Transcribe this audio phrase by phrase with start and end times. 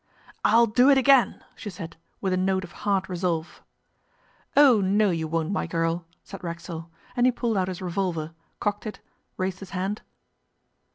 [0.43, 3.61] 'I'll do it again,' she said, with a note of hard resolve.
[4.57, 8.87] 'Oh, no, you won't, my girl,' said Racksole; and he pulled out his revolver, cocked
[8.87, 8.99] it,
[9.37, 10.01] raised his hand.